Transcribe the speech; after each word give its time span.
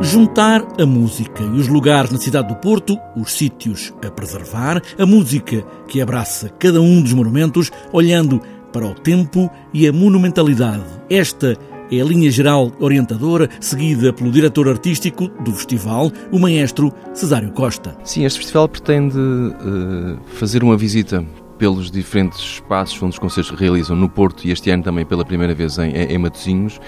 Juntar 0.00 0.64
a 0.80 0.86
música 0.86 1.42
e 1.42 1.58
os 1.58 1.66
lugares 1.66 2.12
na 2.12 2.18
cidade 2.18 2.48
do 2.48 2.54
Porto, 2.54 2.96
os 3.16 3.32
sítios 3.32 3.92
a 4.06 4.08
preservar, 4.08 4.80
a 4.96 5.04
música 5.04 5.62
que 5.88 6.00
abraça 6.00 6.48
cada 6.50 6.80
um 6.80 7.02
dos 7.02 7.12
monumentos, 7.12 7.72
olhando 7.92 8.40
para 8.72 8.86
o 8.86 8.94
tempo 8.94 9.50
e 9.74 9.88
a 9.88 9.92
monumentalidade. 9.92 10.84
Esta 11.10 11.58
é 11.90 12.00
a 12.00 12.04
linha 12.04 12.30
geral 12.30 12.70
orientadora, 12.78 13.48
seguida 13.60 14.12
pelo 14.12 14.30
diretor 14.30 14.68
artístico 14.68 15.26
do 15.42 15.52
festival, 15.52 16.12
o 16.30 16.38
maestro 16.38 16.92
Cesário 17.12 17.50
Costa. 17.50 17.96
Sim, 18.04 18.24
este 18.24 18.38
festival 18.38 18.68
pretende 18.68 19.18
uh, 19.18 20.18
fazer 20.28 20.62
uma 20.62 20.76
visita 20.76 21.26
pelos 21.58 21.90
diferentes 21.90 22.38
espaços 22.38 23.02
onde 23.02 23.12
os 23.12 23.18
concertos 23.18 23.58
realizam 23.58 23.96
no 23.96 24.08
Porto 24.08 24.46
e 24.46 24.50
este 24.50 24.70
ano 24.70 24.82
também 24.82 25.04
pela 25.04 25.24
primeira 25.24 25.54
vez 25.54 25.78
em, 25.78 25.90
em 25.90 26.18
Matosinhos 26.18 26.80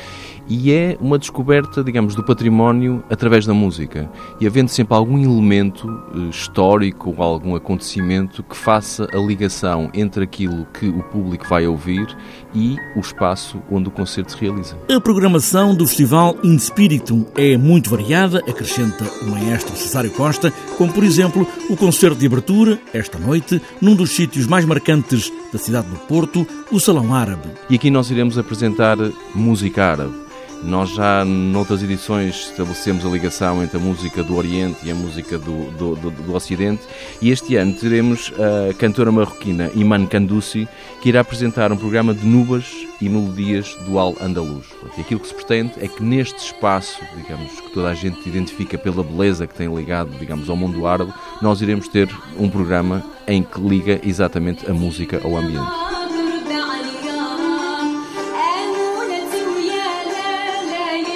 e 0.51 0.73
é 0.73 0.97
uma 1.01 1.17
descoberta, 1.17 1.83
digamos, 1.85 2.17
do 2.17 2.25
património 2.25 3.05
através 3.09 3.47
da 3.47 3.55
música. 3.55 4.11
E 4.41 4.47
havendo 4.49 4.69
sempre 4.69 4.95
algum 4.95 5.17
elemento 5.17 5.89
eh, 6.13 6.29
histórico 6.29 7.15
ou 7.17 7.23
algum 7.23 7.55
acontecimento 7.55 8.43
que 8.43 8.57
faça 8.57 9.07
a 9.13 9.17
ligação 9.17 9.89
entre 9.95 10.25
aquilo 10.25 10.67
que 10.75 10.89
o 10.89 11.05
público 11.05 11.47
vai 11.49 11.69
ouvir 11.69 12.05
e 12.53 12.77
o 12.97 13.01
espaço 13.01 13.63
onde 13.71 13.89
o 13.89 13.93
concerto 13.93 14.33
se 14.33 14.39
realiza. 14.39 14.77
A 14.93 15.01
programação 15.01 15.73
do 15.73 15.87
Festival 15.87 16.37
In 16.43 16.59
Spiritum 16.59 17.25
é 17.37 17.57
muito 17.57 17.89
variada, 17.89 18.39
acrescenta 18.39 19.05
o 19.23 19.27
maestro 19.27 19.77
Cesário 19.77 20.11
Costa, 20.11 20.53
como 20.77 20.93
por 20.93 21.05
exemplo 21.05 21.47
o 21.69 21.77
concerto 21.77 22.19
de 22.19 22.27
abertura, 22.27 22.81
esta 22.93 23.19
noite, 23.19 23.63
num 23.81 23.95
dos 23.95 24.11
sítios 24.11 24.49
mais 24.49 24.60
marcantes 24.65 25.33
da 25.53 25.59
cidade 25.59 25.89
do 25.89 25.97
Porto, 25.97 26.47
o 26.71 26.81
Salão 26.81 27.15
Árabe. 27.15 27.49
E 27.69 27.75
aqui 27.75 27.91
nós 27.91 28.11
iremos 28.11 28.39
apresentar 28.39 28.97
música 29.35 29.85
árabe 29.85 30.30
nós 30.63 30.91
já 30.91 31.25
noutras 31.25 31.83
edições 31.83 32.51
estabelecemos 32.51 33.05
a 33.05 33.09
ligação 33.09 33.63
entre 33.63 33.77
a 33.77 33.81
música 33.81 34.23
do 34.23 34.37
Oriente 34.37 34.79
e 34.85 34.91
a 34.91 34.95
música 34.95 35.39
do, 35.39 35.71
do, 35.73 35.97
do, 35.97 36.11
do 36.11 36.35
Ocidente 36.35 36.83
e 37.21 37.31
este 37.31 37.57
ano 37.57 37.73
teremos 37.75 38.33
a 38.71 38.75
cantora 38.75 39.11
marroquina 39.11 39.71
Iman 39.75 40.07
Kandusi 40.07 40.69
que 41.01 41.09
irá 41.09 41.21
apresentar 41.21 41.73
um 41.73 41.77
programa 41.77 42.13
de 42.13 42.27
nubas 42.27 42.87
e 43.01 43.09
melodias 43.09 43.75
do 43.87 43.99
Al-Andalus. 43.99 44.67
E 44.97 45.01
aquilo 45.01 45.21
que 45.21 45.29
se 45.29 45.35
pretende 45.35 45.73
é 45.81 45.89
que 45.89 46.03
neste 46.03 46.39
espaço, 46.39 47.01
digamos, 47.17 47.59
que 47.61 47.71
toda 47.73 47.89
a 47.89 47.95
gente 47.95 48.29
identifica 48.29 48.77
pela 48.77 49.03
beleza 49.03 49.47
que 49.47 49.55
tem 49.55 49.75
ligado, 49.75 50.11
digamos, 50.19 50.51
ao 50.51 50.57
mundo 50.57 50.87
árabe, 50.87 51.13
nós 51.41 51.63
iremos 51.63 51.89
ter 51.89 52.09
um 52.39 52.51
programa 52.51 53.03
em 53.27 53.43
que 53.43 53.61
liga 53.61 54.01
exatamente 54.05 54.71
a 54.71 54.75
música 54.75 55.21
ao 55.25 55.37
ambiente. 55.37 56.00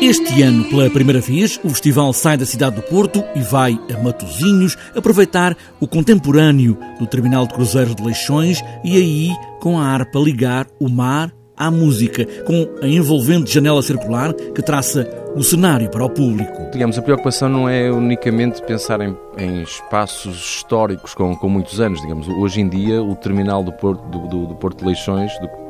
Este 0.05 0.43
ano, 0.43 0.65
pela 0.65 0.91
primeira 0.91 1.19
vez, 1.19 1.59
o 1.65 1.71
festival 1.71 2.13
sai 2.13 2.37
da 2.37 2.45
cidade 2.45 2.77
do 2.77 2.83
Porto 2.83 3.25
e 3.35 3.41
vai 3.41 3.81
a 3.91 4.03
Matosinhos 4.03 4.77
aproveitar 4.95 5.57
o 5.81 5.89
contemporâneo 5.89 6.77
do 6.99 7.07
terminal 7.07 7.47
de 7.47 7.55
cruzeiros 7.55 7.97
de 7.97 8.05
Leixões 8.05 8.63
e 8.85 8.99
aí, 8.99 9.31
com 9.61 9.81
a 9.81 9.87
harpa, 9.87 10.19
ligar 10.19 10.67
o 10.79 10.91
mar 10.91 11.33
à 11.57 11.71
música, 11.71 12.27
com 12.45 12.69
a 12.83 12.87
envolvente 12.87 13.51
janela 13.51 13.81
circular 13.81 14.35
que 14.35 14.61
traça 14.61 15.09
o 15.35 15.43
cenário 15.43 15.89
para 15.89 16.05
o 16.05 16.11
público. 16.11 16.71
Digamos, 16.71 16.99
a 16.99 17.03
preocupação 17.03 17.49
não 17.49 17.67
é 17.67 17.91
unicamente 17.91 18.61
pensar 18.61 19.01
em, 19.01 19.17
em 19.39 19.63
espaços 19.63 20.37
históricos 20.37 21.15
com, 21.15 21.35
com, 21.35 21.49
muitos 21.49 21.81
anos. 21.81 22.03
Digamos, 22.03 22.29
hoje 22.29 22.61
em 22.61 22.69
dia, 22.69 23.03
o 23.03 23.17
terminal 23.17 23.65
do 23.65 23.73
Porto, 23.73 24.07
do, 24.11 24.29
do, 24.29 24.47
do 24.49 24.55
Porto 24.57 24.81
de 24.81 24.85
Leixões, 24.85 25.33
do, 25.39 25.64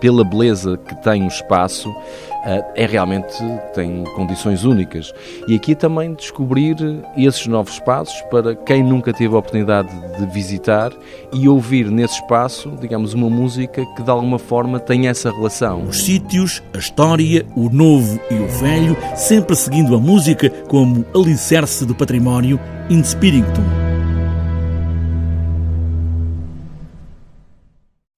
pela 0.00 0.24
beleza 0.24 0.78
que 0.78 0.94
tem 1.02 1.24
o 1.24 1.28
espaço, 1.28 1.94
eh, 2.44 2.64
é 2.74 2.86
realmente 2.86 3.36
tem 3.74 4.04
condições 4.16 4.64
únicas. 4.64 5.12
E 5.46 5.54
aqui 5.54 5.74
também 5.74 6.14
descobrir 6.14 6.76
esses 7.16 7.46
novos 7.46 7.74
espaços 7.74 8.20
para 8.30 8.54
quem 8.54 8.82
nunca 8.82 9.12
teve 9.12 9.34
a 9.34 9.38
oportunidade 9.38 9.90
de 10.18 10.26
visitar 10.26 10.90
e 11.32 11.48
ouvir 11.48 11.90
nesse 11.90 12.14
espaço, 12.14 12.72
digamos, 12.80 13.14
uma 13.14 13.28
música 13.28 13.84
que 13.94 14.02
de 14.02 14.10
alguma 14.10 14.38
forma 14.38 14.80
tem 14.80 15.08
essa 15.08 15.30
relação. 15.30 15.84
Os 15.84 16.02
sítios, 16.02 16.62
a 16.74 16.78
história, 16.78 17.46
o 17.54 17.68
novo 17.68 18.18
e 18.30 18.34
o 18.34 18.48
velho, 18.48 18.96
sempre 19.14 19.54
seguindo 19.54 19.94
a 19.94 19.98
música 19.98 20.50
como 20.68 21.04
alicerce 21.14 21.84
do 21.84 21.94
património 21.94 22.58
in 22.88 23.02
spiritum. 23.04 23.79